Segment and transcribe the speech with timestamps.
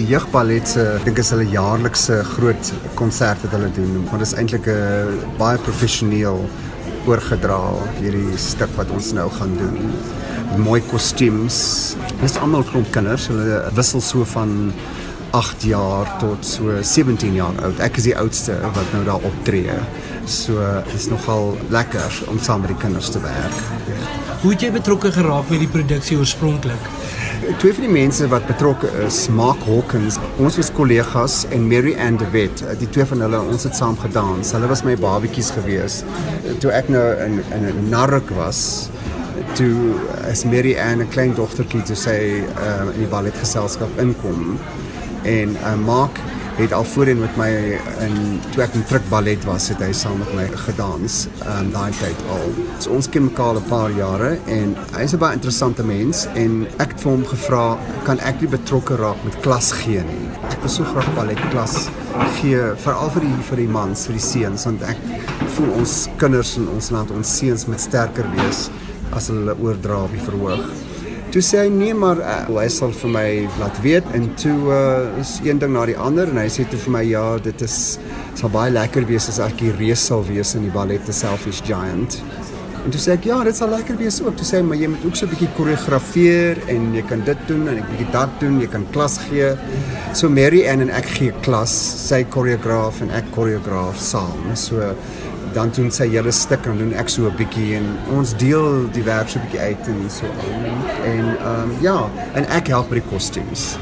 [0.00, 3.98] jeugballet se dink is hulle jaarlikse groot konsert wat hulle doen.
[4.08, 6.40] Want dit is eintlik 'n baie professioneel
[7.06, 7.58] oorgedra
[7.98, 9.92] hierdie stuk wat ons nou gaan doen.
[10.56, 11.96] Mooi kostuums.
[12.20, 13.26] Dit is almal klomp kinders.
[13.26, 14.72] Hulle wissel so van
[15.32, 17.80] 8 jaar tot so 17 jaar oud.
[17.80, 19.76] Ek is die oudste wat nou daar optree.
[20.26, 20.60] So
[20.94, 23.56] is nogal lekker om saam met die kinders te werk.
[24.42, 27.01] Hoe het jy betrokke geraak met die produksie oorspronklik?
[27.40, 32.18] Twee van die mense wat betrokke is, Mark Hawkins, ons was kollegas en Mary Ann
[32.20, 34.52] de Wet, die twee van hulle, ons het saam gedans.
[34.52, 36.02] Hulle was my babatjies gewees.
[36.60, 38.90] Toe ek nou in in 'n narrik was,
[39.56, 39.96] toe
[40.28, 44.58] as Mary Ann 'n klein dogtertjie toe sy uh, in die balletgeselskap inkom
[45.24, 46.20] en uh, Mark
[46.56, 47.48] het al voorheen met my
[48.04, 48.16] in
[48.52, 52.24] toe ek in Truk Ballet was, het hy saam met my gedans um daai tyd
[52.34, 52.52] al.
[52.82, 56.92] So ons ken mekaar 'n paar jare en hy's 'n baie interessante mens en ek
[56.92, 60.28] het vir hom gevra, kan ek nie betrokke raak met klas gee nie.
[60.50, 61.88] Ek wil so graag ballet klas
[62.40, 64.98] gee veral vir die vir die mans, vir die seuns want ek
[65.56, 68.70] voel ons kinders in ons land, ons seuns moet sterker wees
[69.12, 70.91] as hulle oordra op die verhoog.
[71.32, 75.20] Toe sê hy nee maar uh, hy sal vir my laat weet en toe uh,
[75.22, 77.76] is een ding na die ander en hy sê toe vir my ja dit is
[78.36, 81.62] sal baie lekker wees as ek die reus sal wees in die ballet The Selfish
[81.64, 82.18] Giant.
[82.82, 84.36] En toe sê ek ja dit sal lekker wees ook.
[84.36, 87.48] Toe sê hy maar jy moet ook so 'n bietjie koreografeer en jy kan dit
[87.48, 89.56] doen en ek bietjie dat doen, jy kan klas gee.
[90.12, 91.72] So Mary Ann en ek gee klas,
[92.08, 94.52] sy koreograaf en ek koreograaf saam.
[94.54, 94.92] So
[95.54, 97.86] dan doen sy hele stuk en doen ek so 'n bietjie en
[98.16, 100.64] ons deel die werk so 'n bietjie uit en so aan.
[101.04, 103.76] En ehm um, ja, en ek help met die kostuums.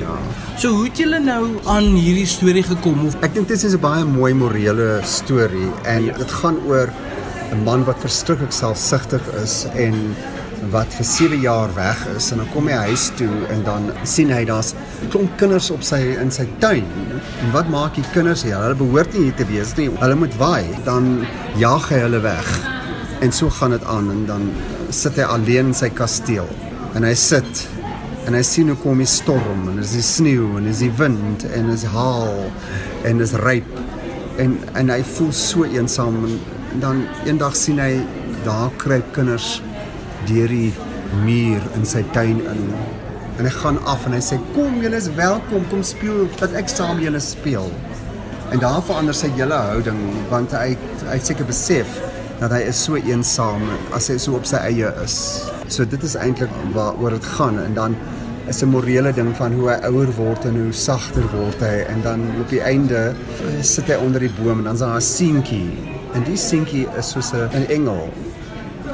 [0.00, 0.16] Ja.
[0.58, 3.80] So hoe het julle nou aan hierdie storie gekom of ek dink dit is 'n
[3.80, 6.88] baie mooi morele storie en dit gaan oor
[7.52, 10.16] 'n man wat verskriklik selfsugtig is en
[10.72, 14.30] wat vir 7 jaar weg is en dan kom hy huis toe en dan sien
[14.32, 14.72] hy daar's
[15.12, 16.86] klomp kinders op sy in sy tuin.
[17.44, 18.56] En wat maak die kinders hier?
[18.62, 19.90] Hulle behoort nie hier te wees nie.
[20.00, 20.64] Hulle moet waai.
[20.86, 21.26] Dan
[21.60, 22.50] jaag hy hulle weg.
[23.24, 24.48] En so gaan dit aan en dan
[24.94, 26.48] sit hy alleen in sy kasteel.
[26.94, 27.66] En hy sit
[28.24, 31.44] en hy sien hoe kom die storm en dis die sneeu en dis die wind
[31.52, 32.46] en dis haal
[33.04, 33.68] en dis ryp
[34.40, 36.38] en en hy voel so eensaam en
[36.80, 37.92] dan eendag sien hy
[38.46, 39.58] daar kruip kinders
[40.28, 40.72] deur die
[41.24, 42.64] muur in sy tuin in.
[43.38, 46.70] En hy gaan af en hy sê kom julle is welkom kom speel dat ek
[46.72, 47.70] saam julle speel.
[48.52, 50.74] En daar verander sy hele houding want hy
[51.08, 51.98] hy seker besef
[52.40, 53.62] dat hy is so eensaam
[53.96, 55.16] as hy so op sy eie is.
[55.68, 57.98] So dit is eintlik waaroor dit gaan en dan
[58.48, 62.02] is 'n morele ding van hoe hy ouer word en hoe sagter word hy en
[62.02, 63.14] dan op die einde
[63.62, 65.70] sit hy onder die boom en dan is daar 'n seentjie
[66.14, 68.08] en die seentjie is soos 'n engel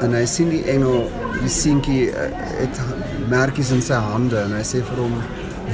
[0.05, 1.05] en hy sien die engel
[1.41, 2.79] die seentjie uh, het
[3.31, 5.13] merkies in sy hande en hy sê vir hom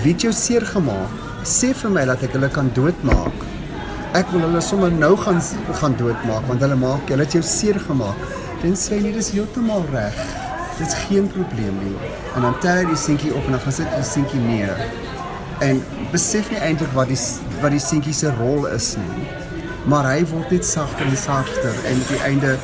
[0.04, 3.46] wie het jou seer gemaak sê vir my dat ek hulle kan doodmaak.
[4.18, 5.40] Ek wil hulle sommer nou gaan
[5.80, 8.28] gaan doodmaak want hulle maak hulle het jou seer gemaak
[8.64, 10.22] dan sê hy dis heeltemal reg.
[10.78, 11.96] Dit's geen probleem nie.
[12.36, 14.88] En dan tel hy die seentjie op en dan gaan sit die seentjie neer.
[15.66, 17.20] En besef nie eintlik wat die
[17.62, 19.28] wat die seentjie se rol is nie
[19.88, 22.56] maar hy word net sagter en sagter en op die einde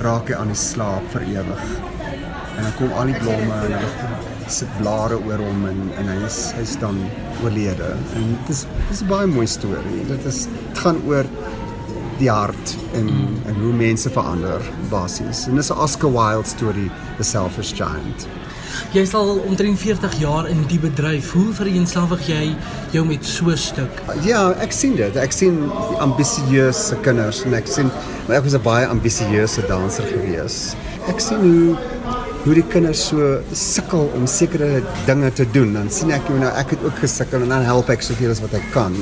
[0.00, 1.64] raak hy aan die slaap vir ewig.
[2.56, 6.16] En dan kom al die blomme en hulle sit blare oor hom en en hy
[6.26, 7.00] is hy staan
[7.42, 7.94] oorlede.
[8.18, 10.04] En dit is dis 'n baie mooi storie.
[10.08, 11.26] Dit is dit gaan oor
[12.18, 13.08] die hart en
[13.46, 15.46] en hoe mense verander basies.
[15.46, 18.28] En dis 'n Oscar Wilde storie, The Selfish Giant.
[18.94, 21.32] Jy is al omtrent 40 jaar in die bedryf.
[21.32, 22.56] Hoe vereenselwig jy
[22.94, 24.02] jou met so 'n stuk?
[24.22, 25.16] Ja, ek sien dit.
[25.16, 27.90] Ek sien ambisieuse kinders en ek sien
[28.26, 30.74] maar ek was 'n baie ambisieuse danser gewees.
[31.08, 31.76] Ek sien hoe
[32.44, 35.72] hoe die kinders so sukkel om sekere dinge te doen.
[35.72, 38.40] Dan sien ek hoe nou ek het ook gesukkel en dan help ek soveel as
[38.40, 38.94] wat ek kan.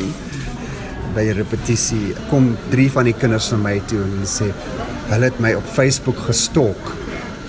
[1.15, 4.53] By repetisie kom drie van die kinders na my toe en sê
[5.11, 6.95] hulle het my op Facebook gestalk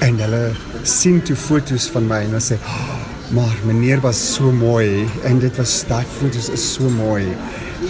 [0.03, 0.43] en hulle
[0.83, 2.95] sien toe foto's van my en hulle sê oh,
[3.35, 7.23] maar meneer was so mooi en dit was daai foto's is so mooi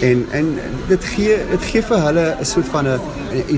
[0.02, 0.52] en en
[0.88, 3.00] dit gee dit gee vir hulle 'n soort van 'n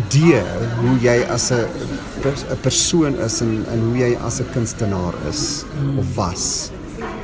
[0.01, 0.43] idee
[0.81, 1.65] hoe jy as 'n
[2.25, 5.99] 'n persoon is en en hoe jy as 'n kunstenaar is mm.
[5.99, 6.71] of was.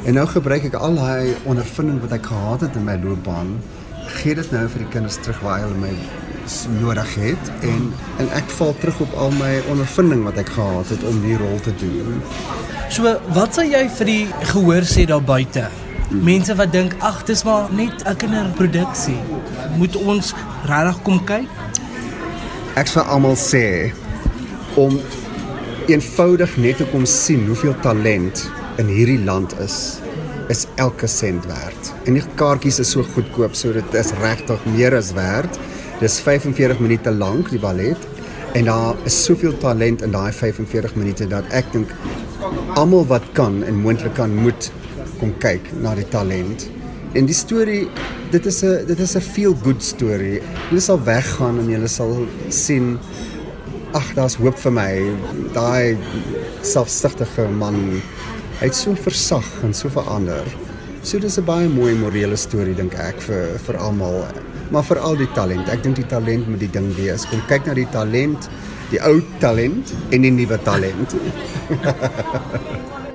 [0.04, 3.58] En nou gebruik ek al daai ondervinding wat ek gehad het in my loopbaan,
[4.06, 5.94] gee dit nou vir die kinders terug waar hulle my
[6.80, 11.04] nodig het en en ek val terug op al my ondervinding wat ek gehad het
[11.04, 12.22] om die rol te doen.
[12.90, 15.68] So, wat sal jy vir die gehoor sê daar buite?
[16.12, 19.16] mense wat dink ag dis maar net 'n kinderproduksie
[19.80, 20.34] moet ons
[20.68, 21.48] regtig kom kyk
[22.76, 23.92] ek vir almal sê
[24.76, 25.00] om
[25.88, 29.98] eenvoudig net te kom sien hoeveel talent in hierdie land is
[30.48, 31.92] is elke sent werd.
[32.04, 35.58] En die kaartjies is so goedkoop, so dit is regtig meer as werd.
[36.02, 38.08] Dis 45 minute lank die ballet
[38.58, 41.92] en daar is soveel talent in daai 45 minute dat ek dink
[42.74, 44.66] almal wat kan en moontlik kan moet
[45.20, 46.66] kom kyk na die talent.
[47.14, 47.86] En die storie,
[48.34, 50.42] dit is 'n dit is 'n feel good storie.
[50.72, 52.98] Jy sal weggaan en jy sal sien
[53.94, 54.92] ag, daar's hoop vir my.
[55.54, 55.96] Daai
[56.62, 58.02] selfsugtige man,
[58.60, 60.44] hy't so versag en so verander.
[61.02, 64.26] So dis 'n baie mooi morele storie dink ek vir vir almal,
[64.72, 65.68] maar vir al die talent.
[65.72, 67.28] Ek dink die talent moet die ding wees.
[67.28, 68.48] Kom kyk na die talent,
[68.92, 71.16] die ou talent en die nuwe talent.